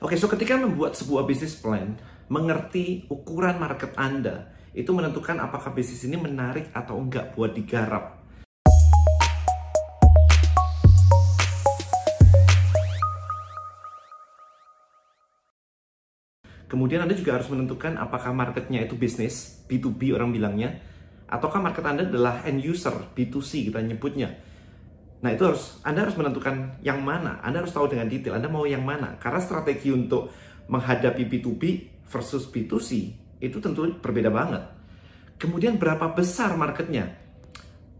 [0.00, 1.92] Oke, so ketika membuat sebuah bisnis plan,
[2.32, 8.16] mengerti ukuran market Anda, itu menentukan apakah bisnis ini menarik atau enggak buat digarap.
[16.64, 20.80] Kemudian Anda juga harus menentukan apakah marketnya itu bisnis, B2B orang bilangnya,
[21.28, 24.48] ataukah market Anda adalah end user, B2C kita nyebutnya.
[25.20, 28.64] Nah itu harus, Anda harus menentukan yang mana, Anda harus tahu dengan detail, Anda mau
[28.64, 29.20] yang mana.
[29.20, 30.32] Karena strategi untuk
[30.72, 31.62] menghadapi B2B
[32.08, 32.90] versus B2C
[33.40, 34.64] itu tentu berbeda banget.
[35.36, 37.16] Kemudian berapa besar marketnya?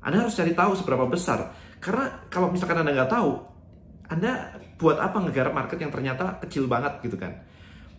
[0.01, 1.53] Anda harus cari tahu seberapa besar.
[1.81, 3.31] Karena kalau misalkan Anda nggak tahu,
[4.09, 7.37] Anda buat apa ngegarap market yang ternyata kecil banget gitu kan.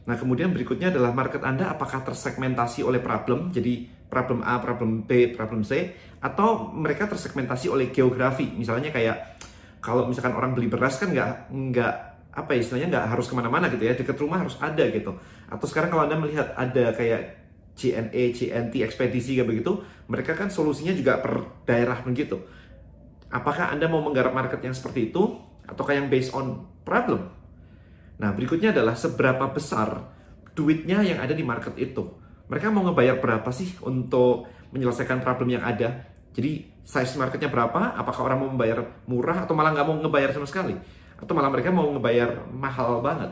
[0.02, 5.32] Nah, kemudian berikutnya adalah market Anda apakah tersegmentasi oleh problem, jadi problem A, problem B,
[5.32, 8.52] problem C, atau mereka tersegmentasi oleh geografi.
[8.52, 9.40] Misalnya kayak
[9.80, 11.94] kalau misalkan orang beli beras kan nggak nggak
[12.36, 15.16] apa ya, istilahnya nggak harus ke mana-mana gitu ya, dekat rumah harus ada gitu.
[15.48, 17.40] Atau sekarang kalau Anda melihat ada kayak
[17.76, 19.80] CNE, CNT, ekspedisi kayak begitu,
[20.12, 22.38] mereka kan solusinya juga per daerah begitu.
[23.32, 27.32] Apakah Anda mau menggarap market yang seperti itu, ataukah yang based on problem?
[28.20, 30.04] Nah, berikutnya adalah seberapa besar
[30.52, 32.21] duitnya yang ada di market itu.
[32.52, 36.04] Mereka mau ngebayar berapa sih untuk menyelesaikan problem yang ada?
[36.36, 37.96] Jadi, size marketnya berapa?
[37.96, 40.76] Apakah orang mau membayar murah atau malah nggak mau ngebayar sama sekali?
[41.16, 43.32] Atau malah mereka mau ngebayar mahal banget?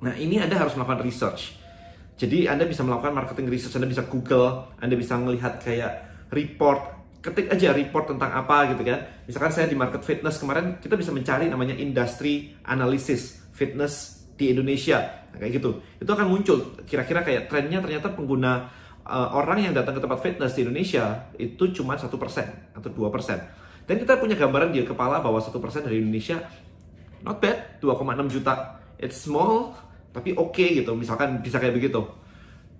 [0.00, 1.60] Nah, ini Anda harus melakukan research.
[2.16, 5.92] Jadi, Anda bisa melakukan marketing research, Anda bisa Google, Anda bisa melihat kayak
[6.32, 6.80] report,
[7.20, 9.04] ketik aja report tentang apa gitu kan.
[9.28, 14.98] Misalkan saya di market fitness kemarin, kita bisa mencari namanya industry analysis fitness di Indonesia.
[15.30, 15.70] Nah, kayak gitu.
[15.98, 16.58] Itu akan muncul.
[16.86, 18.70] Kira-kira kayak trennya ternyata pengguna
[19.06, 23.12] uh, orang yang datang ke tempat fitness di Indonesia itu cuma satu persen atau dua
[23.12, 23.38] persen.
[23.84, 26.40] Dan kita punya gambaran di kepala bahwa satu persen dari Indonesia
[27.20, 28.80] not bad 2,6 juta.
[28.96, 29.76] It's small
[30.14, 30.96] tapi oke okay gitu.
[30.96, 32.00] Misalkan bisa kayak begitu.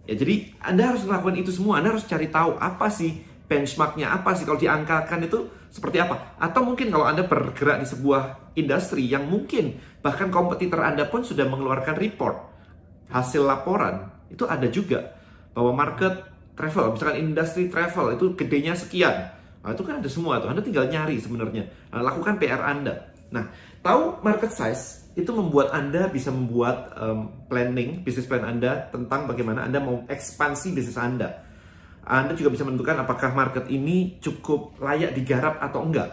[0.05, 1.81] Ya jadi anda harus melakukan itu semua.
[1.81, 4.45] Anda harus cari tahu apa sih benchmarknya apa sih?
[4.49, 6.39] Kalau diangkakan itu seperti apa?
[6.39, 11.49] Atau mungkin kalau anda bergerak di sebuah industri yang mungkin bahkan kompetitor Anda pun sudah
[11.49, 12.37] mengeluarkan report
[13.11, 15.17] hasil laporan itu ada juga
[15.57, 19.33] bahwa market travel misalkan industri travel itu gedenya sekian.
[19.65, 20.53] Nah, itu kan ada semua tuh.
[20.53, 21.65] Anda tinggal nyari sebenarnya.
[21.91, 23.15] Nah, lakukan PR Anda.
[23.35, 23.51] Nah
[23.83, 29.67] tahu market size itu membuat Anda bisa membuat um, planning bisnis plan Anda tentang bagaimana
[29.67, 31.43] Anda mau ekspansi bisnis Anda
[32.05, 36.13] anda juga bisa menentukan apakah market ini cukup layak digarap atau enggak.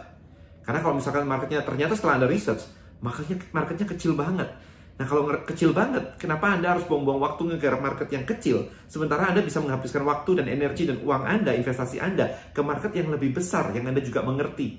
[0.64, 2.64] Karena kalau misalkan marketnya ternyata setelah Anda research,
[3.04, 4.48] marketnya, marketnya kecil banget.
[4.96, 8.70] Nah kalau kecil banget, kenapa Anda harus buang-buang waktu ngegarap market yang kecil?
[8.86, 13.10] Sementara Anda bisa menghabiskan waktu dan energi dan uang Anda, investasi Anda ke market yang
[13.10, 14.78] lebih besar, yang Anda juga mengerti.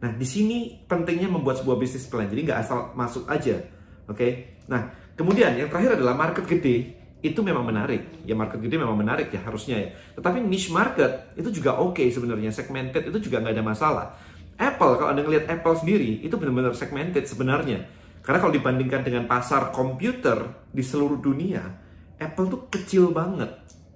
[0.00, 3.58] Nah di sini pentingnya membuat sebuah bisnis plan, jadi nggak asal masuk aja.
[4.04, 4.30] Oke, okay?
[4.68, 8.20] nah kemudian yang terakhir adalah market gede itu memang menarik.
[8.28, 9.88] Ya market gede memang menarik ya harusnya ya.
[10.20, 12.52] Tetapi niche market itu juga oke okay sebenarnya.
[12.52, 14.06] Segmented itu juga nggak ada masalah.
[14.60, 17.82] Apple, kalau Anda ngelihat Apple sendiri, itu benar-benar segmented sebenarnya.
[18.22, 21.60] Karena kalau dibandingkan dengan pasar komputer di seluruh dunia,
[22.20, 23.50] Apple tuh kecil banget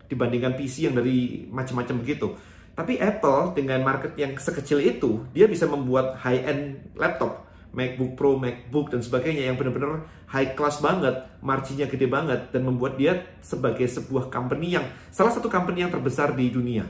[0.08, 2.34] dibandingkan PC yang dari macam-macam begitu.
[2.76, 8.92] Tapi Apple dengan market yang sekecil itu, dia bisa membuat high-end laptop, MacBook Pro, MacBook,
[8.92, 11.14] dan sebagainya yang benar-benar high class banget,
[11.44, 16.32] marginnya gede banget, dan membuat dia sebagai sebuah company yang, salah satu company yang terbesar
[16.32, 16.88] di dunia.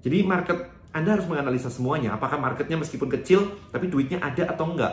[0.00, 2.18] Jadi market anda harus menganalisa semuanya.
[2.18, 4.90] Apakah marketnya meskipun kecil, tapi duitnya ada atau enggak?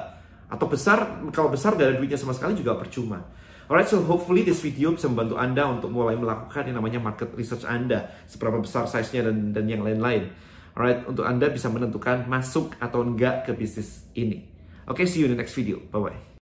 [0.48, 3.26] Atau besar, kalau besar gak ada duitnya sama sekali juga percuma.
[3.68, 7.68] Alright, so hopefully this video bisa membantu Anda untuk mulai melakukan yang namanya market research
[7.68, 8.08] Anda.
[8.30, 10.32] Seberapa besar size-nya dan, dan yang lain-lain.
[10.78, 14.57] Alright, untuk Anda bisa menentukan masuk atau enggak ke bisnis ini.
[14.90, 15.80] Okay, see you in the next video.
[15.80, 16.37] Bye-bye.